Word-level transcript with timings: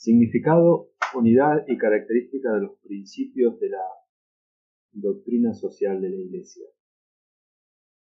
Significado, 0.00 0.88
unidad 1.14 1.66
y 1.68 1.76
característica 1.76 2.54
de 2.54 2.62
los 2.62 2.78
principios 2.78 3.60
de 3.60 3.68
la 3.68 3.84
doctrina 4.92 5.52
social 5.52 6.00
de 6.00 6.08
la 6.08 6.16
Iglesia. 6.16 6.64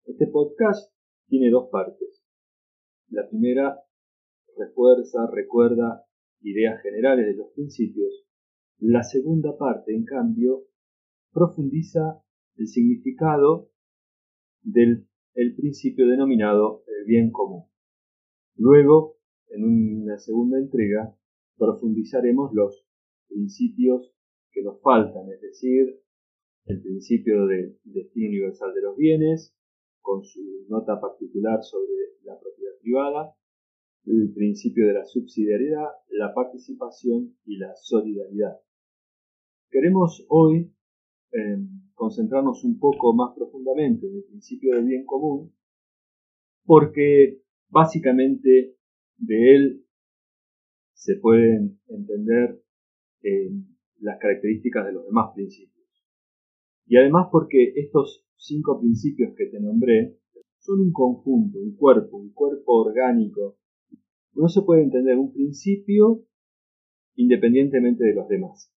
Este 0.04 0.29
podcast 0.29 0.95
tiene 1.26 1.50
dos 1.50 1.71
partes. 1.72 2.24
La 3.08 3.29
primera 3.29 3.80
refuerza, 4.56 5.26
recuerda 5.32 6.04
ideas 6.40 6.80
generales 6.82 7.26
de 7.26 7.34
los 7.34 7.50
principios. 7.54 8.28
La 8.78 9.02
segunda 9.02 9.58
parte, 9.58 9.92
en 9.92 10.04
cambio, 10.04 10.66
profundiza 11.32 12.22
el 12.58 12.68
significado 12.68 13.72
del 14.62 15.08
principio 15.56 16.06
denominado 16.06 16.84
el 16.86 17.06
bien 17.06 17.32
común. 17.32 17.64
Luego, 18.54 19.16
en 19.48 19.64
una 19.64 20.16
segunda 20.18 20.58
entrega, 20.58 21.12
profundizaremos 21.59 22.52
los 22.54 22.85
principios 23.29 24.14
que 24.53 24.62
nos 24.62 24.80
faltan, 24.80 25.30
es 25.30 25.40
decir, 25.40 26.00
el 26.67 26.82
principio 26.82 27.46
del 27.46 27.79
destino 27.84 28.29
universal 28.29 28.75
de 28.75 28.82
los 28.82 28.96
bienes, 28.96 29.54
con 30.00 30.25
su 30.25 30.67
nota 30.68 31.00
particular 31.00 31.62
sobre 31.62 31.93
la 32.22 32.39
propiedad 32.39 32.72
privada, 32.81 33.34
el 34.06 34.33
principio 34.33 34.86
de 34.86 34.94
la 34.94 35.05
subsidiariedad, 35.05 35.89
la 36.11 36.33
participación 36.33 37.36
y 37.44 37.59
la 37.59 37.75
solidaridad. 37.77 38.59
Queremos 39.70 40.25
hoy 40.28 40.72
em, 41.33 41.69
concentrarnos 41.95 42.64
un 42.64 42.78
poco 42.78 43.12
más 43.14 43.34
profundamente 43.34 44.06
en 44.06 44.17
el 44.17 44.25
principio 44.25 44.75
del 44.75 44.86
bien 44.86 45.05
común, 45.05 45.53
porque 46.64 47.42
básicamente 47.69 48.77
de 49.19 49.55
él 49.55 49.88
se 50.98 51.14
pueden 51.14 51.78
entender 51.86 52.61
em, 53.22 53.64
las 54.00 54.19
características 54.19 54.84
de 54.86 54.92
los 54.92 55.06
demás 55.06 55.31
principios. 55.33 55.86
Y 56.86 56.97
además 56.97 57.28
porque 57.31 57.73
estos 57.77 58.27
cinco 58.36 58.81
principios 58.81 59.33
que 59.36 59.47
te 59.47 59.61
nombré 59.61 60.19
son 60.58 60.81
un 60.81 60.92
conjunto, 60.92 61.58
un 61.61 61.77
cuerpo, 61.77 62.17
un 62.17 62.33
cuerpo 62.33 62.83
orgánico. 62.83 63.58
No 64.34 64.48
se 64.48 64.62
puede 64.62 64.83
entender 64.83 65.17
un 65.17 65.33
principio 65.33 66.25
independientemente 67.14 68.05
de 68.05 68.14
los 68.14 68.28
demás. 68.28 68.73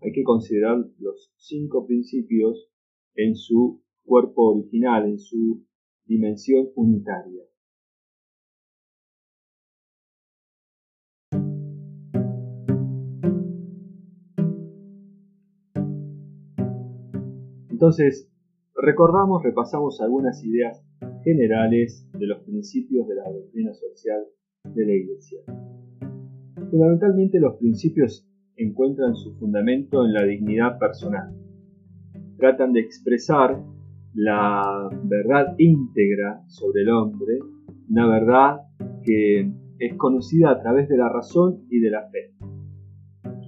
Hay 0.00 0.12
que 0.12 0.22
considerar 0.22 0.78
los 0.98 1.32
cinco 1.36 1.86
principios 1.86 2.70
en 3.16 3.34
su 3.34 3.82
cuerpo 4.04 4.54
original, 4.54 5.08
en 5.08 5.18
su 5.18 5.64
dimensión 6.06 6.68
unitaria. 6.76 7.42
Entonces, 17.84 18.32
recordamos, 18.74 19.42
repasamos 19.42 20.00
algunas 20.00 20.42
ideas 20.42 20.82
generales 21.22 22.08
de 22.18 22.26
los 22.26 22.42
principios 22.44 23.06
de 23.06 23.14
la 23.14 23.30
doctrina 23.30 23.74
social 23.74 24.24
de 24.74 24.86
la 24.86 24.92
Iglesia. 24.94 25.40
Fundamentalmente 26.70 27.38
los 27.38 27.56
principios 27.56 28.26
encuentran 28.56 29.14
su 29.14 29.34
fundamento 29.34 30.02
en 30.02 30.14
la 30.14 30.24
dignidad 30.24 30.78
personal. 30.78 31.34
Tratan 32.38 32.72
de 32.72 32.80
expresar 32.80 33.62
la 34.14 34.88
verdad 35.02 35.54
íntegra 35.58 36.42
sobre 36.48 36.84
el 36.84 36.88
hombre, 36.88 37.38
una 37.90 38.08
verdad 38.08 38.60
que 39.02 39.52
es 39.78 39.94
conocida 39.98 40.52
a 40.52 40.62
través 40.62 40.88
de 40.88 40.96
la 40.96 41.10
razón 41.10 41.66
y 41.68 41.80
de 41.80 41.90
la 41.90 42.08
fe. 42.08 42.32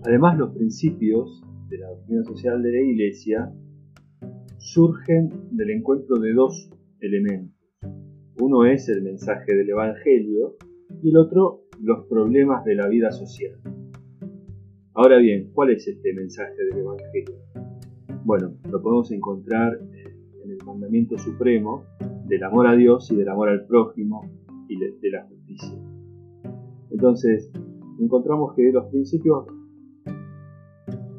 Además, 0.05 0.37
los 0.37 0.55
principios 0.55 1.43
de 1.71 1.79
la 1.79 1.89
doctrina 1.89 2.23
social 2.23 2.63
de 2.63 2.71
la 2.71 2.81
Iglesia 2.83 3.51
surgen 4.67 5.31
del 5.53 5.71
encuentro 5.71 6.19
de 6.19 6.33
dos 6.33 6.69
elementos. 7.01 7.55
Uno 8.41 8.65
es 8.65 8.89
el 8.89 9.01
mensaje 9.01 9.55
del 9.55 9.71
Evangelio 9.71 10.57
y 11.03 11.11
el 11.11 11.19
otro 11.19 11.63
los 11.81 12.07
problemas 12.09 12.65
de 12.65 12.75
la 12.75 12.89
vida 12.89 13.13
social. 13.13 13.61
Ahora 14.93 15.19
bien, 15.19 15.53
¿cuál 15.53 15.71
es 15.71 15.87
este 15.87 16.13
mensaje 16.15 16.57
del 16.71 16.81
Evangelio? 16.81 17.37
Bueno, 18.25 18.57
lo 18.69 18.83
podemos 18.83 19.13
encontrar 19.13 19.79
en 20.43 20.51
el 20.51 20.59
mandamiento 20.67 21.17
supremo 21.17 21.85
del 22.27 22.43
amor 22.43 22.67
a 22.67 22.75
Dios 22.75 23.09
y 23.13 23.17
del 23.17 23.29
amor 23.29 23.51
al 23.51 23.67
prójimo 23.67 24.29
y 24.69 24.81
de 24.81 25.11
la 25.11 25.29
justicia. 25.29 25.79
Entonces, 26.91 27.53
encontramos 28.01 28.55
que 28.57 28.73
los 28.73 28.87
principios 28.87 29.47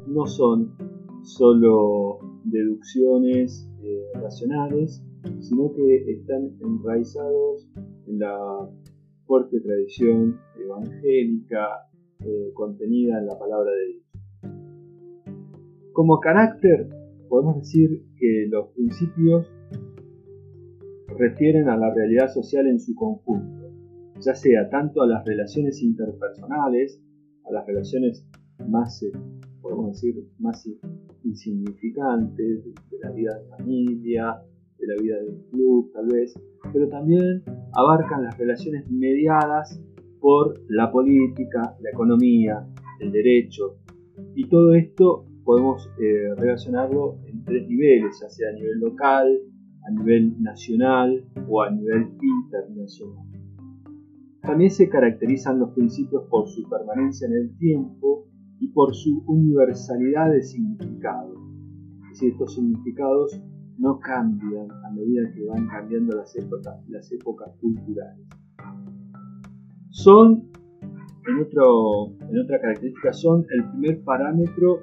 no 0.06 0.26
son 0.26 0.74
solo 1.22 2.27
deducciones 2.44 3.68
eh, 3.82 4.02
racionales, 4.14 5.02
sino 5.40 5.72
que 5.74 6.12
están 6.12 6.56
enraizados 6.60 7.68
en 8.06 8.18
la 8.18 8.68
fuerte 9.26 9.60
tradición 9.60 10.40
evangélica 10.58 11.88
eh, 12.20 12.50
contenida 12.54 13.18
en 13.18 13.26
la 13.26 13.38
palabra 13.38 13.70
de 13.70 13.86
Dios. 13.86 14.04
Como 15.92 16.20
carácter, 16.20 16.88
podemos 17.28 17.58
decir 17.58 18.04
que 18.16 18.46
los 18.48 18.68
principios 18.68 19.46
refieren 21.16 21.68
a 21.68 21.76
la 21.76 21.92
realidad 21.92 22.28
social 22.28 22.66
en 22.66 22.80
su 22.80 22.94
conjunto, 22.94 23.70
ya 24.20 24.34
sea 24.34 24.68
tanto 24.70 25.02
a 25.02 25.06
las 25.06 25.24
relaciones 25.24 25.82
interpersonales, 25.82 27.00
a 27.44 27.52
las 27.52 27.66
relaciones 27.66 28.26
más, 28.68 29.02
eh, 29.02 29.12
podemos 29.60 29.92
decir, 29.92 30.14
más 30.38 30.68
insignificantes 31.24 32.64
de 32.64 32.98
la 33.02 33.10
vida 33.10 33.38
de 33.38 33.48
familia, 33.56 34.36
de 34.78 34.86
la 34.86 35.02
vida 35.02 35.16
del 35.16 35.42
club 35.50 35.90
tal 35.92 36.06
vez, 36.06 36.34
pero 36.72 36.88
también 36.88 37.42
abarcan 37.72 38.24
las 38.24 38.38
relaciones 38.38 38.90
mediadas 38.90 39.80
por 40.20 40.54
la 40.68 40.90
política, 40.90 41.76
la 41.80 41.90
economía, 41.90 42.66
el 43.00 43.12
derecho, 43.12 43.76
y 44.34 44.48
todo 44.48 44.74
esto 44.74 45.26
podemos 45.44 45.88
eh, 45.98 46.34
relacionarlo 46.36 47.18
en 47.26 47.44
tres 47.44 47.66
niveles, 47.68 48.18
ya 48.20 48.28
sea 48.28 48.50
a 48.50 48.52
nivel 48.52 48.78
local, 48.80 49.38
a 49.86 49.90
nivel 49.90 50.40
nacional 50.42 51.24
o 51.48 51.62
a 51.62 51.70
nivel 51.70 52.08
internacional. 52.20 53.26
También 54.42 54.70
se 54.70 54.88
caracterizan 54.88 55.58
los 55.58 55.70
principios 55.70 56.24
por 56.28 56.48
su 56.48 56.68
permanencia 56.68 57.26
en 57.26 57.34
el 57.34 57.56
tiempo 57.56 58.27
y 58.60 58.68
por 58.68 58.94
su 58.94 59.22
universalidad 59.26 60.32
de 60.32 60.42
significado. 60.42 61.34
Es 62.04 62.10
decir, 62.10 62.32
estos 62.32 62.54
significados 62.54 63.40
no 63.78 63.98
cambian 64.00 64.70
a 64.84 64.90
medida 64.90 65.32
que 65.32 65.44
van 65.46 65.68
cambiando 65.68 66.16
las 66.16 66.34
épocas, 66.36 67.54
culturales. 67.60 68.26
Son, 69.90 70.50
en, 71.28 71.38
otro, 71.40 72.08
en 72.28 72.38
otra 72.38 72.60
característica, 72.60 73.12
son 73.12 73.46
el 73.50 73.70
primer 73.70 74.02
parámetro 74.02 74.80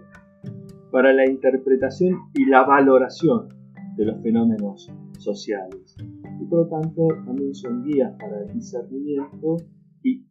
para 0.92 1.14
la 1.14 1.30
interpretación 1.30 2.16
y 2.34 2.46
la 2.46 2.64
valoración 2.64 3.50
de 3.98 4.06
los 4.06 4.22
fenómenos 4.22 4.92
sociales. 5.20 5.96
Y 6.42 6.46
por 6.46 6.60
lo 6.60 6.68
tanto 6.68 7.08
también 7.26 7.54
son 7.54 7.84
guías 7.84 8.14
para 8.18 8.44
el 8.44 8.54
discernimiento 8.54 9.58
y 10.04 10.26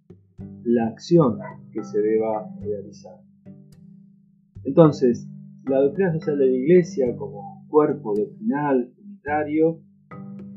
la 0.64 0.86
acción 0.88 1.38
que 1.72 1.82
se 1.84 2.00
deba 2.00 2.48
realizar. 2.60 3.20
Entonces, 4.64 5.28
la 5.68 5.80
doctrina 5.80 6.12
social 6.12 6.38
de 6.38 6.46
la 6.46 6.56
Iglesia 6.56 7.14
como 7.16 7.66
cuerpo 7.68 8.14
doctrinal 8.14 8.92
unitario 8.98 9.80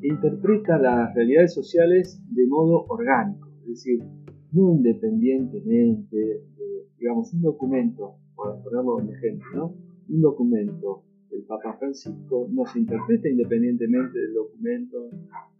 interpreta 0.02 0.78
las 0.78 1.14
realidades 1.14 1.54
sociales 1.54 2.22
de 2.30 2.48
modo 2.48 2.86
orgánico, 2.88 3.50
es 3.62 3.68
decir, 3.68 4.04
no 4.52 4.72
independientemente 4.72 6.16
de, 6.16 6.88
digamos, 6.98 7.34
un 7.34 7.42
documento, 7.42 8.16
por 8.36 8.62
ponerlo 8.64 9.02
en 9.02 9.10
ejemplo, 9.10 9.50
¿no? 9.56 9.76
un 10.10 10.22
documento 10.22 11.04
del 11.30 11.44
Papa 11.44 11.76
Francisco 11.78 12.48
no 12.52 12.66
se 12.66 12.80
interpreta 12.80 13.28
independientemente 13.28 14.18
del 14.20 14.34
documento, 14.34 15.10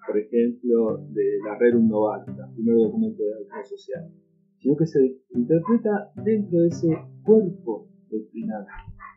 por 0.06 0.18
ejemplo, 0.18 1.06
de 1.10 1.40
la 1.46 1.58
Rerum 1.58 1.90
Novarum, 1.90 2.30
el 2.30 2.56
primer 2.56 2.76
documento 2.78 3.24
de 3.24 3.30
la 3.30 3.38
doctrina 3.40 3.64
social, 3.66 4.12
sino 4.60 4.78
que 4.78 4.86
se 4.86 5.18
interpreta 5.36 6.12
dentro 6.24 6.60
de 6.62 6.68
ese 6.68 6.98
cuerpo 7.26 7.88
doctrinal, 8.10 8.66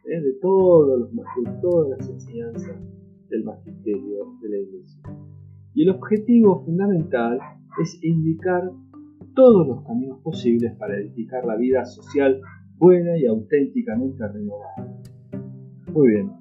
¿eh? 0.05 0.21
de, 0.21 0.33
todos 0.41 1.01
los, 1.01 1.13
de 1.13 1.61
todas 1.61 1.99
las 1.99 2.09
enseñanzas 2.09 2.77
del 3.29 3.45
magisterio 3.45 4.37
de 4.43 4.49
la 4.49 4.57
Iglesia. 4.59 5.03
Y 5.75 5.83
el 5.83 5.91
objetivo 5.91 6.65
fundamental 6.65 7.39
es 7.81 8.03
indicar 8.03 8.71
todos 9.35 9.67
los 9.67 9.83
caminos 9.85 10.21
posibles 10.23 10.75
para 10.77 10.97
edificar 10.97 11.45
la 11.45 11.57
vida 11.57 11.85
social 11.85 12.41
buena 12.77 13.17
y 13.19 13.27
auténticamente 13.27 14.27
renovada. 14.27 15.03
Muy 15.93 16.09
bien. 16.09 16.33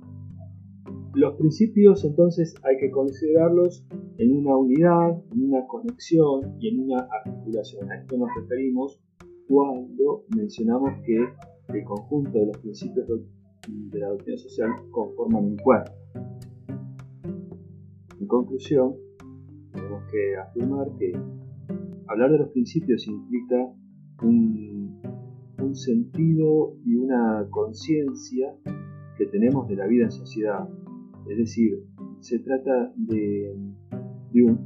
Los 1.14 1.36
principios 1.36 2.06
entonces 2.06 2.56
hay 2.64 2.78
que 2.78 2.92
considerarlos 2.92 3.86
en 4.18 4.38
una 4.38 4.56
unidad, 4.56 5.22
en 5.32 5.44
una 5.44 5.66
conexión 5.68 6.56
y 6.60 6.70
en 6.70 6.82
una 6.82 7.08
articulación. 7.26 7.92
A 7.92 7.98
esto 7.98 8.18
nos 8.18 8.30
referimos 8.36 9.02
cuando 9.48 10.26
mencionamos 10.36 10.92
que 11.06 11.18
el 11.74 11.84
conjunto 11.84 12.40
de 12.40 12.48
los 12.48 12.58
principios 12.58 13.08
de 13.68 14.00
la 14.00 14.10
doctrina 14.10 14.38
social 14.38 14.70
conforman 14.92 15.46
un 15.46 15.58
cuerpo. 15.58 15.92
En 18.20 18.28
conclusión, 18.28 18.96
tenemos 19.72 20.04
que 20.12 20.38
afirmar 20.38 20.88
que 20.98 21.14
hablar 22.08 22.32
de 22.32 22.40
los 22.40 22.50
principios 22.50 23.08
implica 23.08 23.72
un, 24.24 24.80
sentido 25.72 26.74
y 26.84 26.96
una 26.96 27.46
conciencia 27.52 28.56
que 29.18 29.28
tenemos 29.28 29.68
de 29.68 29.76
la 29.76 29.86
vida 29.86 30.06
en 30.06 30.12
sociedad. 30.12 30.68
Es 31.30 31.38
decir, 31.38 31.86
se 32.22 32.40
trata 32.40 32.92
de, 32.96 33.56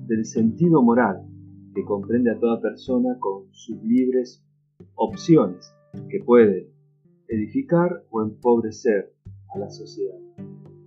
del 0.07 0.25
sentido 0.25 0.81
moral 0.81 1.27
que 1.75 1.83
comprende 1.83 2.31
a 2.31 2.39
toda 2.39 2.61
persona 2.61 3.17
con 3.19 3.47
sus 3.51 3.83
libres 3.83 4.41
opciones, 4.95 5.75
que 6.09 6.23
puede 6.23 6.72
edificar 7.33 8.03
o 8.11 8.21
empobrecer 8.21 9.13
a 9.53 9.59
la 9.59 9.69
sociedad. 9.69 10.17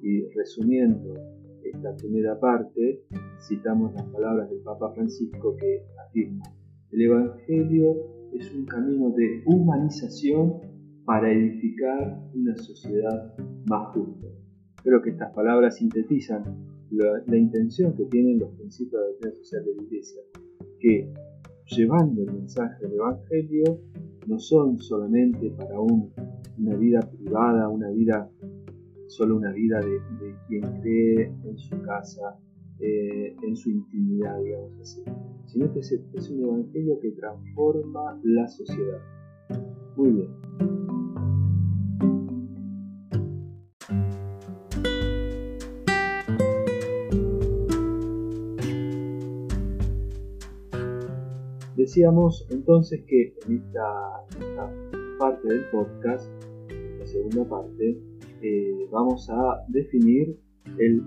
Y 0.02 0.28
resumiendo 0.30 1.14
esta 1.62 1.94
primera 1.96 2.38
parte, 2.38 3.02
citamos 3.40 3.92
las 3.94 4.04
palabras 4.04 4.48
del 4.50 4.60
Papa 4.60 4.92
Francisco 4.92 5.56
que 5.56 5.82
afirma, 6.06 6.44
el 6.92 7.02
Evangelio 7.02 7.96
es 8.32 8.52
un 8.54 8.64
camino 8.66 9.10
de 9.10 9.42
humanización 9.46 10.60
para 11.04 11.32
edificar 11.32 12.20
una 12.34 12.56
sociedad 12.56 13.34
más 13.66 13.94
justa. 13.94 14.26
Creo 14.82 15.02
que 15.02 15.10
estas 15.10 15.32
palabras 15.32 15.76
sintetizan 15.76 16.44
la, 16.90 17.36
intención 17.36 17.94
que 17.94 18.04
tienen 18.04 18.38
los 18.38 18.50
principios 18.54 19.02
de 19.20 19.28
la 19.28 19.34
social 19.34 19.64
de 19.64 19.74
la 19.74 19.82
Iglesia, 19.82 20.20
que 20.78 21.12
llevando 21.66 22.22
el 22.22 22.32
mensaje 22.32 22.86
del 22.86 22.94
Evangelio 22.94 23.80
no 24.26 24.38
son 24.38 24.78
solamente 24.78 25.50
para 25.50 25.78
una 25.80 26.74
vida 26.76 27.00
privada, 27.00 27.68
una 27.68 27.90
vida, 27.90 28.28
solo 29.08 29.36
una 29.36 29.52
vida 29.52 29.80
de, 29.80 30.34
quien 30.48 30.62
cree 30.80 31.32
en 31.44 31.58
su 31.58 31.80
casa, 31.82 32.38
eh, 32.80 33.34
en 33.42 33.56
su 33.56 33.70
intimidad, 33.70 34.40
digamos 34.42 34.80
así, 34.80 35.02
sino 35.46 35.72
que 35.72 35.80
es 35.80 36.30
un 36.30 36.42
Evangelio 36.42 36.98
que 37.00 37.10
transforma 37.12 38.18
la 38.24 38.48
sociedad. 38.48 39.00
Muy 39.96 40.10
bien. 40.10 40.75
Decíamos 51.86 52.44
entonces 52.50 53.04
que 53.06 53.32
en 53.46 53.58
esta, 53.58 54.26
parte 55.20 55.46
del 55.46 55.70
podcast, 55.70 56.28
la 56.98 57.06
segunda 57.06 57.48
parte, 57.48 57.96
eh, 58.42 58.88
vamos 58.90 59.30
a 59.30 59.64
definir 59.68 60.36
el 60.80 61.00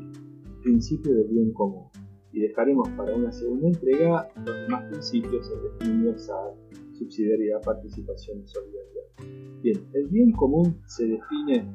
principio 0.63 1.13
del 1.15 1.27
bien 1.27 1.51
común 1.51 1.89
y 2.31 2.39
dejaremos 2.39 2.87
para 2.95 3.13
una 3.13 3.29
segunda 3.29 3.67
entrega 3.67 4.29
los 4.37 4.55
demás 4.55 4.85
principios, 4.85 5.51
el 5.51 5.63
destino 5.63 5.95
universal, 5.95 6.53
subsidiariedad, 6.93 7.61
participación 7.61 8.39
y 8.39 8.47
solidaridad. 8.47 9.61
Bien, 9.61 9.85
el 9.95 10.07
bien 10.07 10.31
común 10.31 10.79
se 10.85 11.07
define 11.07 11.69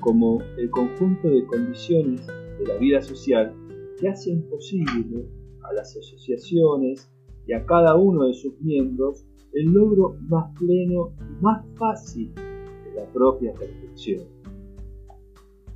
como 0.00 0.42
el 0.58 0.68
conjunto 0.68 1.28
de 1.28 1.46
condiciones 1.46 2.26
de 2.26 2.66
la 2.66 2.76
vida 2.78 3.00
social 3.02 3.54
que 4.00 4.08
hacen 4.08 4.42
posible 4.50 5.28
a 5.62 5.72
las 5.74 5.96
asociaciones, 5.96 7.08
y 7.46 7.52
a 7.52 7.64
cada 7.64 7.96
uno 7.96 8.24
de 8.24 8.34
sus 8.34 8.60
miembros 8.60 9.24
el 9.52 9.66
logro 9.72 10.16
más 10.28 10.50
pleno 10.58 11.12
y 11.18 11.42
más 11.42 11.64
fácil 11.76 12.32
de 12.34 12.94
la 12.96 13.06
propia 13.12 13.52
perfección. 13.52 14.24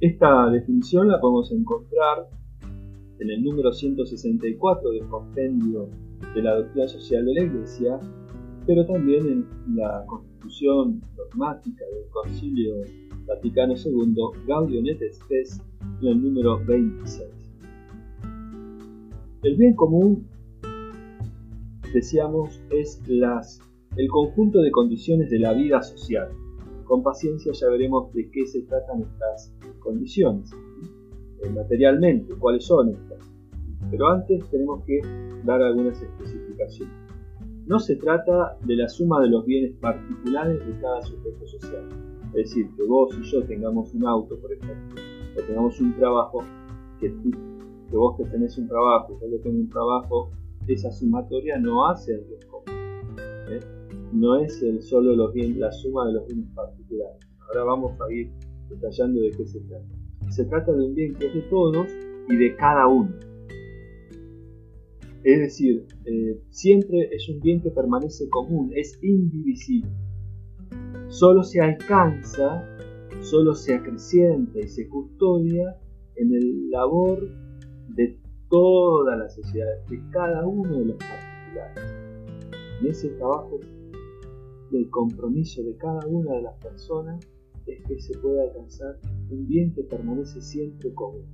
Esta 0.00 0.50
definición 0.50 1.08
la 1.08 1.20
podemos 1.20 1.50
encontrar 1.52 2.28
en 3.18 3.30
el 3.30 3.42
número 3.42 3.72
164 3.72 4.90
del 4.90 5.08
compendio 5.08 5.88
de 6.34 6.42
la 6.42 6.54
doctrina 6.54 6.86
social 6.86 7.24
de 7.24 7.34
la 7.34 7.42
Iglesia, 7.44 8.00
pero 8.66 8.84
también 8.84 9.26
en 9.26 9.76
la 9.76 10.04
constitución 10.06 11.02
dogmática 11.16 11.84
del 11.84 12.10
Concilio 12.10 12.74
Vaticano 13.26 13.74
II, 13.74 14.14
Gaudium 14.46 14.86
et 14.86 15.12
Spes, 15.12 15.62
en 16.02 16.08
el 16.08 16.22
número 16.22 16.58
26. 16.64 17.28
El 19.42 19.56
bien 19.56 19.74
común 19.74 20.26
decíamos, 21.96 22.60
es 22.70 23.00
las, 23.08 23.60
el 23.96 24.08
conjunto 24.08 24.60
de 24.60 24.70
condiciones 24.70 25.30
de 25.30 25.38
la 25.38 25.54
vida 25.54 25.82
social. 25.82 26.28
Con 26.84 27.02
paciencia 27.02 27.52
ya 27.52 27.68
veremos 27.70 28.12
de 28.12 28.30
qué 28.30 28.46
se 28.46 28.62
tratan 28.62 29.00
estas 29.00 29.54
condiciones, 29.80 30.52
eh, 31.42 31.50
materialmente, 31.50 32.34
cuáles 32.34 32.66
son 32.66 32.90
estas. 32.90 33.18
Pero 33.90 34.08
antes 34.08 34.44
tenemos 34.50 34.84
que 34.84 35.00
dar 35.44 35.62
algunas 35.62 36.00
especificaciones. 36.02 36.94
No 37.66 37.78
se 37.78 37.96
trata 37.96 38.58
de 38.64 38.76
la 38.76 38.88
suma 38.88 39.20
de 39.22 39.28
los 39.28 39.46
bienes 39.46 39.72
particulares 39.80 40.64
de 40.66 40.80
cada 40.80 41.02
sujeto 41.02 41.46
social. 41.46 41.88
Es 42.34 42.50
decir, 42.50 42.68
que 42.76 42.82
vos 42.84 43.16
y 43.18 43.22
yo 43.22 43.42
tengamos 43.44 43.94
un 43.94 44.06
auto, 44.06 44.38
por 44.38 44.52
ejemplo, 44.52 45.00
o 45.36 45.40
tengamos 45.46 45.80
un 45.80 45.94
trabajo, 45.94 46.44
que, 47.00 47.12
vos 47.90 48.16
que 48.18 48.24
tenés 48.26 48.58
un 48.58 48.68
trabajo, 48.68 49.18
yo 49.20 49.30
que 49.30 49.38
tengo 49.38 49.60
un 49.60 49.70
trabajo, 49.70 50.30
esa 50.74 50.90
sumatoria 50.90 51.58
no 51.58 51.86
hace 51.88 52.14
el 52.14 52.24
bien 52.24 52.40
común. 52.50 53.16
¿eh? 53.50 53.60
No 54.12 54.36
es 54.36 54.62
el 54.62 54.82
solo 54.82 55.14
los 55.14 55.34
la 55.34 55.72
suma 55.72 56.06
de 56.06 56.14
los 56.14 56.26
bienes 56.26 56.48
particulares. 56.54 57.20
Ahora 57.48 57.64
vamos 57.64 57.92
a 58.00 58.12
ir 58.12 58.30
detallando 58.68 59.20
de 59.20 59.30
qué 59.30 59.46
se 59.46 59.60
trata. 59.60 59.86
Se 60.30 60.44
trata 60.44 60.72
de 60.72 60.84
un 60.84 60.94
bien 60.94 61.14
que 61.14 61.26
es 61.26 61.34
de 61.34 61.42
todos 61.42 61.86
y 62.28 62.36
de 62.36 62.56
cada 62.56 62.86
uno. 62.88 63.14
Es 65.22 65.40
decir, 65.40 65.84
eh, 66.04 66.40
siempre 66.50 67.08
es 67.12 67.28
un 67.28 67.40
bien 67.40 67.60
que 67.60 67.70
permanece 67.70 68.28
común, 68.28 68.70
es 68.74 68.98
indivisible. 69.02 69.90
Solo 71.08 71.42
se 71.42 71.60
alcanza, 71.60 72.64
solo 73.22 73.54
se 73.54 73.74
acrecienta 73.74 74.60
y 74.60 74.68
se 74.68 74.88
custodia 74.88 75.76
en 76.16 76.32
el 76.32 76.70
labor 76.70 77.28
toda 78.48 79.16
la 79.16 79.28
sociedad, 79.28 79.84
de 79.88 80.00
cada 80.10 80.46
uno 80.46 80.78
de 80.78 80.84
los 80.86 80.96
particulares. 80.96 81.94
En 82.80 82.86
ese 82.86 83.08
trabajo 83.10 83.58
del 84.70 84.90
compromiso 84.90 85.62
de 85.62 85.76
cada 85.76 86.06
una 86.06 86.32
de 86.34 86.42
las 86.42 86.54
personas 86.62 87.26
es 87.66 87.82
que 87.86 87.98
se 87.98 88.16
puede 88.18 88.42
alcanzar 88.42 88.98
un 89.30 89.46
bien 89.46 89.72
que 89.74 89.82
permanece 89.82 90.40
siempre 90.40 90.92
común. 90.94 91.26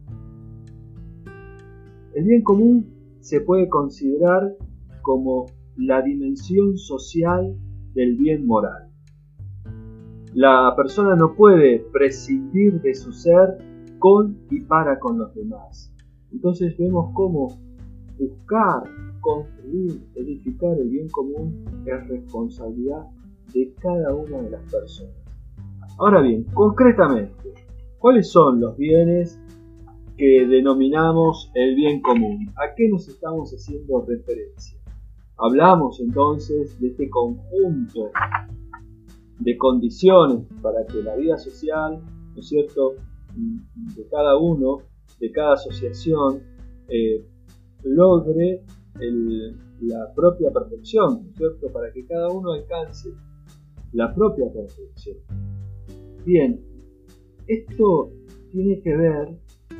El 2.14 2.25
bien 2.25 2.42
común 2.42 3.16
se 3.21 3.40
puede 3.40 3.69
considerar 3.69 4.54
como 5.02 5.47
la 5.76 6.02
dimensión 6.02 6.76
social 6.76 7.57
del 7.95 8.16
bien 8.16 8.47
moral. 8.47 8.90
La 10.35 10.73
persona 10.76 11.14
no 11.16 11.35
puede 11.35 11.85
prescindir 11.92 12.81
de 12.81 12.95
su 12.95 13.12
ser 13.12 13.59
con 13.99 14.38
y 14.50 14.61
para 14.61 14.99
con 14.99 15.19
los 15.19 15.35
demás. 15.35 15.92
Entonces 16.33 16.77
vemos 16.79 17.11
cómo 17.15 17.49
buscar, 18.19 18.83
construir, 19.21 20.03
edificar 20.15 20.79
el 20.79 20.89
bien 20.89 21.09
común 21.09 21.65
es 21.87 22.09
responsabilidad 22.09 23.07
de 23.53 23.73
cada 23.81 24.15
una 24.15 24.43
de 24.43 24.51
las 24.51 24.62
personas. 24.73 25.15
Ahora 25.99 26.23
bien, 26.23 26.45
concretamente, 26.55 27.53
¿cuáles 27.99 28.31
son 28.31 28.61
los 28.61 28.77
bienes 28.77 29.39
que 30.17 30.47
denominamos 30.47 31.51
el 31.55 31.75
bien 31.75 32.01
común? 32.01 32.51
¿A 32.57 32.75
qué 32.75 32.89
nos 32.89 33.09
estamos 33.09 33.53
haciendo 33.53 34.05
referencia? 34.07 34.79
Hablamos 35.37 36.01
entonces 36.01 36.79
de 36.81 36.89
este 36.89 37.11
conjunto 37.11 38.11
de 39.41 39.57
condiciones 39.59 40.47
para 40.62 40.87
que 40.87 41.03
la 41.03 41.17
vida 41.17 41.37
social, 41.37 42.01
¿no 42.35 42.41
es 42.41 42.49
cierto?, 42.49 42.95
de 43.35 44.07
cada 44.11 44.37
uno 44.37 44.79
de 45.23 45.31
cada 45.31 45.55
asociación 45.55 46.43
eh, 46.88 47.25
logre 47.85 48.61
la 49.81 50.12
propia 50.14 50.52
perfección, 50.52 51.31
cierto? 51.37 51.69
Para 51.73 51.93
que 51.93 52.05
cada 52.07 52.29
uno 52.29 52.52
alcance 52.52 53.09
la 53.93 54.12
propia 54.12 54.52
perfección. 54.52 55.19
Bien, 56.26 56.61
esto 57.47 58.11
tiene 58.50 58.81
que 58.81 58.97
ver 58.97 59.29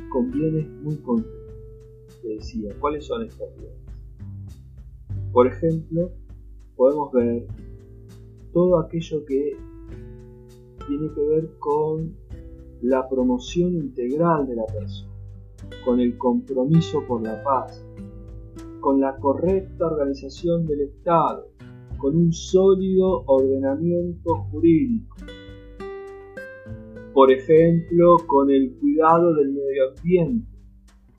con 0.09 0.31
bienes 0.31 0.69
muy 0.81 0.95
concretos. 0.97 1.53
decía, 2.23 2.73
¿cuáles 2.79 3.05
son 3.05 3.23
estos 3.23 3.49
bienes? 3.57 3.77
Por 5.33 5.47
ejemplo, 5.47 6.11
podemos 6.77 7.11
ver 7.11 7.47
todo 8.53 8.79
aquello 8.79 9.25
que 9.25 9.57
tiene 10.87 11.13
que 11.13 11.21
ver 11.21 11.49
con 11.59 12.15
la 12.81 13.09
promoción 13.09 13.73
integral 13.73 14.47
de 14.47 14.55
la 14.55 14.65
persona 14.67 15.12
con 15.83 15.99
el 15.99 16.17
compromiso 16.17 17.03
por 17.07 17.21
la 17.21 17.41
paz, 17.43 17.85
con 18.79 18.99
la 18.99 19.15
correcta 19.17 19.87
organización 19.87 20.65
del 20.65 20.81
Estado, 20.81 21.47
con 21.97 22.15
un 22.15 22.33
sólido 22.33 23.23
ordenamiento 23.27 24.35
jurídico. 24.51 25.15
Por 27.13 27.31
ejemplo, 27.31 28.17
con 28.27 28.49
el 28.49 28.73
cuidado 28.79 29.35
del 29.35 29.51
medio 29.51 29.89
ambiente, 29.95 30.47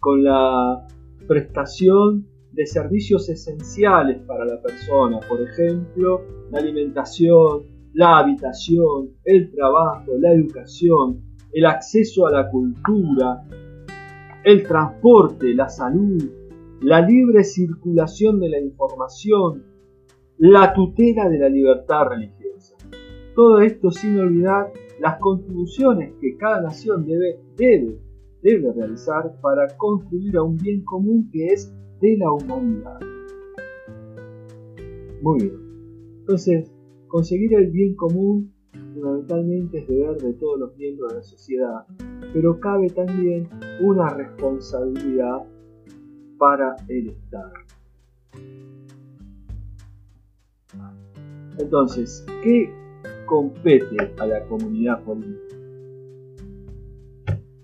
con 0.00 0.24
la 0.24 0.86
prestación 1.26 2.26
de 2.52 2.66
servicios 2.66 3.28
esenciales 3.28 4.18
para 4.26 4.44
la 4.44 4.60
persona, 4.60 5.20
por 5.28 5.40
ejemplo, 5.40 6.22
la 6.50 6.58
alimentación, 6.58 7.62
la 7.94 8.18
habitación, 8.18 9.10
el 9.24 9.50
trabajo, 9.52 10.12
la 10.18 10.32
educación, 10.32 11.22
el 11.52 11.66
acceso 11.66 12.26
a 12.26 12.32
la 12.32 12.50
cultura, 12.50 13.44
el 14.44 14.62
transporte, 14.62 15.54
la 15.54 15.68
salud, 15.68 16.22
la 16.82 17.00
libre 17.00 17.44
circulación 17.44 18.40
de 18.40 18.50
la 18.50 18.60
información, 18.60 19.64
la 20.38 20.74
tutela 20.74 21.28
de 21.28 21.38
la 21.38 21.48
libertad 21.48 22.08
religiosa. 22.10 22.76
Todo 23.34 23.60
esto 23.60 23.90
sin 23.90 24.18
olvidar 24.18 24.70
las 25.00 25.18
contribuciones 25.18 26.12
que 26.20 26.36
cada 26.36 26.60
nación 26.60 27.06
debe, 27.06 27.40
debe, 27.56 27.98
debe 28.42 28.72
realizar 28.72 29.40
para 29.40 29.66
construir 29.76 30.36
a 30.36 30.42
un 30.42 30.56
bien 30.56 30.84
común 30.84 31.30
que 31.32 31.46
es 31.46 31.72
de 32.00 32.18
la 32.18 32.30
humanidad. 32.30 33.00
Muy 35.22 35.40
bien. 35.40 35.56
Entonces, 36.20 36.70
conseguir 37.08 37.54
el 37.54 37.70
bien 37.70 37.96
común 37.96 38.52
fundamentalmente 38.92 39.78
es 39.78 39.88
deber 39.88 40.18
de 40.18 40.34
todos 40.34 40.58
los 40.58 40.76
miembros 40.76 41.12
de 41.12 41.16
la 41.16 41.22
sociedad, 41.22 41.86
pero 42.34 42.58
cabe 42.58 42.90
también 42.90 43.48
una 43.80 44.08
responsabilidad 44.08 45.38
para 46.36 46.74
el 46.88 47.10
Estado. 47.10 47.52
Entonces, 51.56 52.26
¿qué 52.42 52.68
compete 53.26 53.96
a 54.18 54.26
la 54.26 54.44
comunidad 54.46 55.04
política? 55.04 55.56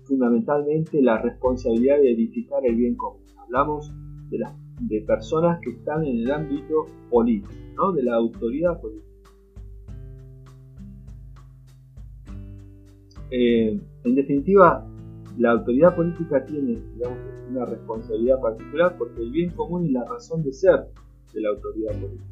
Fundamentalmente 0.05 1.01
la 1.01 1.21
responsabilidad 1.21 1.97
de 1.97 2.13
edificar 2.13 2.65
el 2.65 2.75
bien 2.75 2.95
común. 2.95 3.23
Hablamos 3.43 3.91
de, 4.29 4.39
de 4.83 5.01
personas 5.01 5.59
que 5.61 5.71
están 5.71 6.05
en 6.05 6.19
el 6.19 6.31
ámbito 6.31 6.85
político, 7.09 7.51
¿no? 7.75 7.91
de 7.91 8.03
la 8.03 8.15
autoridad 8.15 8.79
política. 8.79 9.10
Eh, 13.31 13.79
en 14.03 14.15
definitiva, 14.15 14.85
la 15.37 15.51
autoridad 15.51 15.95
política 15.95 16.45
tiene 16.45 16.79
una 17.49 17.65
responsabilidad 17.65 18.41
particular 18.41 18.97
porque 18.97 19.21
el 19.21 19.31
bien 19.31 19.51
común 19.51 19.85
es 19.85 19.91
la 19.91 20.03
razón 20.03 20.43
de 20.43 20.51
ser 20.51 20.87
de 21.33 21.41
la 21.41 21.49
autoridad 21.49 21.93
política. 21.93 22.25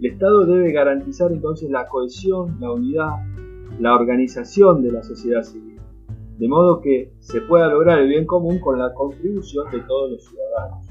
El 0.00 0.06
Estado 0.06 0.46
debe 0.46 0.72
garantizar 0.72 1.30
entonces 1.30 1.70
la 1.70 1.86
cohesión, 1.86 2.56
la 2.60 2.72
unidad, 2.72 3.10
la 3.78 3.94
organización 3.94 4.82
de 4.82 4.90
la 4.90 5.02
sociedad 5.02 5.42
civil, 5.42 5.78
de 6.38 6.48
modo 6.48 6.80
que 6.80 7.12
se 7.20 7.42
pueda 7.42 7.68
lograr 7.68 8.00
el 8.00 8.08
bien 8.08 8.26
común 8.26 8.58
con 8.58 8.78
la 8.78 8.94
contribución 8.94 9.70
de 9.70 9.80
todos 9.80 10.12
los 10.12 10.24
ciudadanos. 10.24 10.86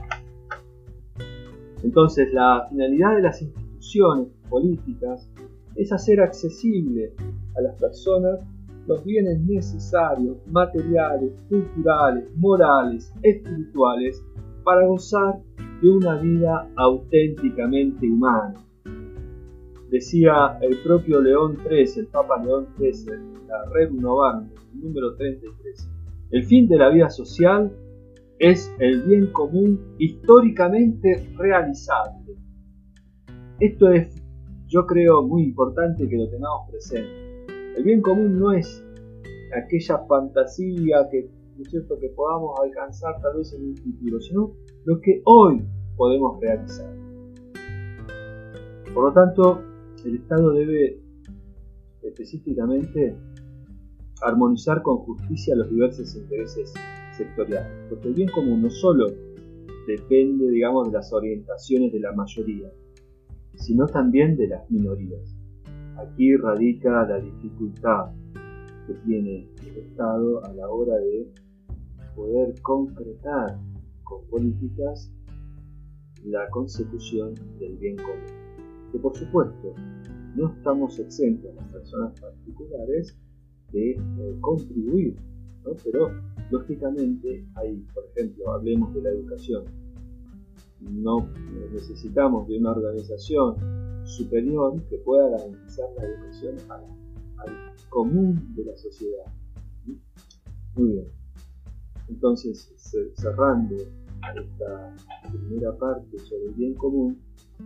Entonces, 1.83 2.31
la 2.31 2.67
finalidad 2.69 3.15
de 3.15 3.21
las 3.23 3.41
instituciones 3.41 4.27
políticas 4.49 5.27
es 5.75 5.91
hacer 5.91 6.21
accesible 6.21 7.13
a 7.57 7.61
las 7.61 7.75
personas 7.79 8.39
los 8.87 9.03
bienes 9.03 9.39
necesarios, 9.41 10.37
materiales, 10.47 11.31
culturales, 11.49 12.25
morales, 12.35 13.13
espirituales, 13.21 14.23
para 14.63 14.85
gozar 14.85 15.39
de 15.81 15.89
una 15.89 16.15
vida 16.17 16.69
auténticamente 16.75 18.09
humana. 18.09 18.55
Decía 19.89 20.57
el 20.61 20.77
propio 20.83 21.21
León 21.21 21.57
XIII, 21.67 22.01
el 22.01 22.07
Papa 22.07 22.41
León 22.43 22.67
XIII, 22.77 23.17
la 23.47 23.65
Red 23.71 23.91
Novanda, 23.91 24.53
número 24.73 25.15
33, 25.15 25.89
el 26.31 26.45
fin 26.45 26.67
de 26.67 26.77
la 26.77 26.89
vida 26.89 27.09
social 27.09 27.71
es 28.39 28.73
el 28.79 29.03
bien 29.03 29.27
común 29.27 29.95
históricamente 29.99 31.27
realizable. 31.37 32.35
Esto 33.59 33.89
es, 33.89 34.23
yo 34.67 34.85
creo, 34.87 35.21
muy 35.23 35.43
importante 35.43 36.07
que 36.07 36.17
lo 36.17 36.29
tengamos 36.29 36.69
presente 36.71 37.30
el 37.75 37.83
bien 37.83 38.01
común 38.01 38.39
no 38.39 38.51
es 38.51 38.83
aquella 39.55 39.99
fantasía 40.07 41.07
que, 41.09 41.29
cierto? 41.69 41.97
que 41.99 42.09
podamos 42.09 42.59
alcanzar 42.59 43.21
tal 43.21 43.37
vez 43.37 43.53
en 43.53 43.69
un 43.69 43.77
futuro, 43.77 44.19
sino 44.19 44.53
lo 44.85 44.99
que 45.01 45.21
hoy 45.25 45.63
podemos 45.95 46.39
realizar. 46.39 46.93
Por 48.93 49.05
lo 49.05 49.13
tanto, 49.13 49.61
el 50.05 50.15
Estado 50.15 50.51
debe 50.51 50.99
específicamente 52.01 53.15
armonizar 54.21 54.81
con 54.81 54.97
justicia 54.97 55.55
los 55.55 55.69
diversos 55.69 56.15
intereses 56.15 56.73
sectoriales, 57.15 57.71
porque 57.89 58.09
el 58.09 58.13
bien 58.13 58.29
común 58.29 58.61
no 58.61 58.69
solo 58.69 59.07
depende, 59.87 60.49
digamos, 60.49 60.87
de 60.87 60.93
las 60.93 61.11
orientaciones 61.13 61.91
de 61.91 61.99
la 61.99 62.11
mayoría, 62.11 62.71
sino 63.55 63.85
también 63.87 64.35
de 64.35 64.47
las 64.47 64.69
minorías. 64.69 65.40
Aquí 65.97 66.35
radica 66.37 67.05
la 67.05 67.19
dificultad 67.19 68.11
que 68.87 68.93
tiene 69.05 69.47
el 69.61 69.77
Estado 69.77 70.43
a 70.43 70.53
la 70.53 70.69
hora 70.69 70.95
de 70.97 71.27
poder 72.15 72.59
concretar 72.61 73.59
con 74.03 74.25
políticas 74.27 75.11
la 76.25 76.49
consecución 76.49 77.33
del 77.59 77.77
bien 77.77 77.95
común. 77.97 78.25
Que 78.91 78.99
por 78.99 79.15
supuesto 79.15 79.73
no 80.35 80.49
estamos 80.53 80.99
exentos 80.99 81.53
las 81.55 81.71
personas 81.71 82.19
particulares 82.19 83.17
de 83.71 83.91
eh, 83.91 84.37
contribuir, 84.39 85.15
pero 85.83 86.11
lógicamente 86.49 87.45
hay, 87.55 87.85
por 87.93 88.05
ejemplo, 88.05 88.51
hablemos 88.51 88.93
de 88.93 89.01
la 89.01 89.09
educación, 89.09 89.65
no 90.81 91.29
necesitamos 91.71 92.47
de 92.47 92.57
una 92.57 92.71
organización 92.71 93.90
superior 94.03 94.81
que 94.89 94.97
pueda 94.97 95.29
garantizar 95.29 95.87
la 95.97 96.05
educación 96.05 96.55
al 96.69 97.73
común 97.89 98.53
de 98.55 98.65
la 98.65 98.77
sociedad. 98.77 99.25
Muy 100.75 100.91
bien. 100.93 101.07
Entonces, 102.09 102.73
cerrando 103.15 103.75
esta 103.75 104.95
primera 105.29 105.75
parte 105.77 106.19
sobre 106.19 106.45
el 106.45 106.53
bien 106.53 106.73
común, 106.75 107.17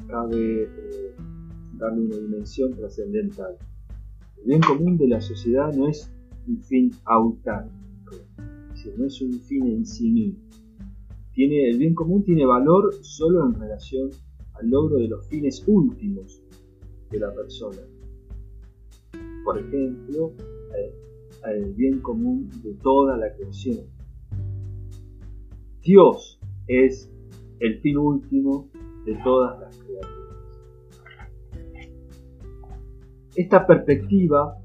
cabe 0.07 0.63
eh, 0.63 1.15
darle 1.77 2.05
una 2.05 2.17
dimensión 2.17 2.71
trascendental. 2.73 3.57
El 4.37 4.45
bien 4.45 4.61
común 4.61 4.97
de 4.97 5.07
la 5.07 5.21
sociedad 5.21 5.73
no 5.73 5.87
es 5.87 6.11
un 6.47 6.61
fin 6.61 6.91
autárquico, 7.05 8.15
no 8.97 9.05
es 9.05 9.21
un 9.21 9.33
fin 9.33 9.67
en 9.67 9.85
sí 9.85 10.11
mismo. 10.11 10.39
Tiene, 11.33 11.69
el 11.69 11.77
bien 11.79 11.95
común 11.95 12.23
tiene 12.23 12.45
valor 12.45 12.93
solo 13.01 13.45
en 13.45 13.59
relación 13.59 14.09
al 14.59 14.69
logro 14.69 14.97
de 14.97 15.07
los 15.07 15.27
fines 15.27 15.63
últimos 15.67 16.41
de 17.12 17.19
la 17.19 17.33
persona. 17.33 17.81
Por 19.43 19.59
ejemplo, 19.59 20.33
al 21.43 21.74
bien 21.74 22.00
común 22.00 22.50
de 22.63 22.74
toda 22.75 23.17
la 23.17 23.33
creación. 23.35 23.85
Dios 25.81 26.39
es 26.67 27.12
el 27.59 27.79
fin 27.81 27.97
último 27.97 28.69
de 29.05 29.15
todas 29.24 29.59
las 29.59 29.77
criaturas. 29.77 30.15
Esta 33.35 33.67
perspectiva 33.67 34.57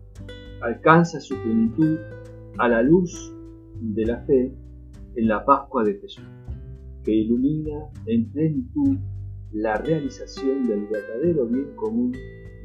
alcanza 0.62 1.20
su 1.20 1.34
plenitud 1.36 1.98
a 2.58 2.68
la 2.68 2.82
luz 2.82 3.34
de 3.80 4.06
la 4.06 4.20
fe 4.24 4.54
en 5.16 5.28
la 5.28 5.44
Pascua 5.44 5.84
de 5.84 5.98
Jesús, 5.98 6.24
que 7.04 7.12
ilumina 7.12 7.90
en 8.06 8.30
plenitud 8.30 8.96
la 9.52 9.76
realización 9.76 10.66
del 10.68 10.86
verdadero 10.86 11.46
bien 11.46 11.74
común 11.76 12.12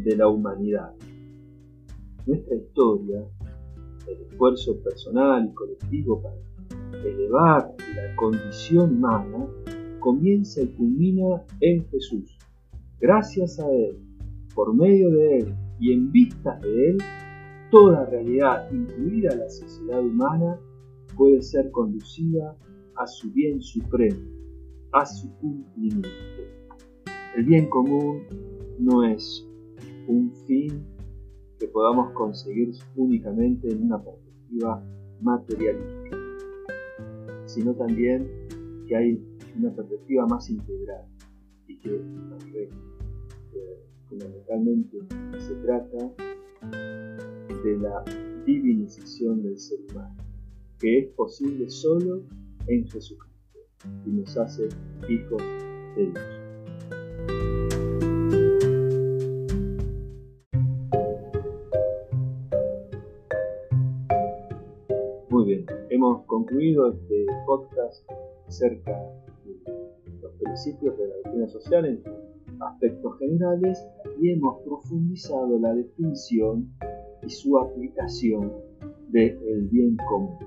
de 0.04 0.16
la 0.16 0.28
humanidad. 0.28 0.92
Nuestra 2.26 2.56
historia, 2.56 3.24
el 4.08 4.22
esfuerzo 4.30 4.80
personal 4.82 5.50
y 5.50 5.54
colectivo 5.54 6.22
para 6.22 6.36
elevar 7.04 7.74
la 7.96 8.16
condición 8.16 8.98
humana, 8.98 9.48
comienza 10.00 10.62
y 10.62 10.68
culmina 10.68 11.44
en 11.62 11.86
Jesús. 11.88 12.38
Gracias 13.00 13.60
a 13.60 13.72
Él, 13.72 13.98
por 14.54 14.74
medio 14.74 15.10
de 15.10 15.40
Él 15.40 15.56
y 15.80 15.94
en 15.94 16.12
vistas 16.12 16.62
de 16.62 16.90
Él, 16.92 16.98
toda 17.72 18.06
realidad, 18.06 18.72
incluida 18.72 19.36
la 19.36 19.50
sociedad 19.50 20.04
humana, 20.04 20.60
puede 21.18 21.42
ser 21.42 21.72
conducida 21.72 22.56
a 22.96 23.08
su 23.08 23.32
bien 23.32 23.62
supremo, 23.62 24.20
a 24.92 25.06
su 25.06 25.36
cumplimiento. 25.38 26.10
El 27.36 27.44
bien 27.44 27.70
común 27.70 28.24
no 28.80 29.04
es 29.04 29.46
un 30.08 30.32
fin 30.48 30.86
que 31.60 31.68
podamos 31.68 32.12
conseguir 32.14 32.72
únicamente 32.96 33.70
en 33.70 33.84
una 33.84 34.02
perspectiva 34.02 34.84
materialista, 35.22 36.18
sino 37.46 37.74
también 37.74 38.30
que 38.88 38.96
hay 38.96 39.22
una 39.58 39.74
perspectiva 39.76 40.26
más 40.28 40.50
integral 40.50 41.06
y 41.68 41.80
que 41.80 42.02
Fundamentalmente 44.08 44.98
se 45.40 45.56
trata 45.56 45.98
de 47.64 47.78
la 47.80 48.04
divinización 48.46 49.44
del 49.44 49.58
ser 49.58 49.80
humano, 49.92 50.16
que 50.80 51.00
es 51.00 51.08
posible 51.16 51.70
solo 51.70 52.22
en 52.68 52.88
Jesucristo 52.88 53.60
y 54.06 54.10
nos 54.10 54.38
hace 54.38 54.70
hijos 55.10 55.42
de 55.96 56.12
Dios. 56.12 56.35
Muy 65.30 65.46
bien, 65.46 65.66
hemos 65.90 66.24
concluido 66.28 66.94
este 66.94 67.26
podcast 67.46 68.10
acerca 68.48 68.92
de 69.44 70.20
los 70.22 70.32
principios 70.42 70.98
de 70.98 71.08
la 71.08 71.16
doctrina 71.16 71.48
social 71.50 71.86
en 71.86 72.04
aspectos 72.62 73.18
generales 73.20 73.86
y 74.22 74.30
hemos 74.32 74.62
profundizado 74.64 75.60
la 75.60 75.74
definición 75.74 76.72
y 77.22 77.30
su 77.30 77.58
aplicación 77.58 78.52
del 79.10 79.68
bien 79.72 79.98
común. 80.10 80.38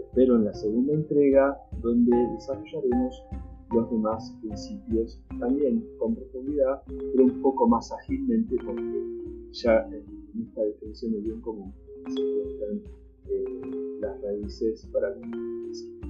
Espero 0.00 0.36
en 0.36 0.44
la 0.44 0.54
segunda 0.54 0.92
entrega 0.92 1.58
donde 1.80 2.16
desarrollaremos 2.34 3.24
los 3.72 3.90
demás 3.90 4.36
principios 4.42 5.20
también 5.40 5.84
con 5.98 6.14
profundidad, 6.14 6.82
pero 6.86 7.24
un 7.24 7.42
poco 7.42 7.66
más 7.66 7.90
ágilmente 7.92 8.56
porque 8.64 9.50
ya 9.52 9.88
en 9.88 10.42
esta 10.42 10.62
definición 10.62 11.12
del 11.12 11.22
bien 11.22 11.40
común 11.40 11.72
se 12.06 12.20
encuentran 12.20 12.82
eh, 13.28 13.98
las 14.00 14.20
raíces 14.22 14.86
para 14.92 15.14
principio. 15.14 16.08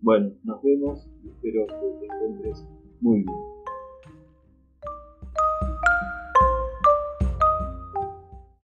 Bueno, 0.00 0.32
nos 0.44 0.62
vemos 0.62 1.08
y 1.24 1.28
espero 1.28 1.66
que 1.66 1.98
te 2.00 2.06
encuentres 2.06 2.64
muy 3.00 3.22
bien. 3.22 3.63